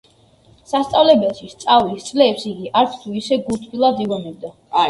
[0.71, 4.55] სასწავლებელში სწავლის წლებს იგი არც თუ ისე გულთბილად იგონებდა.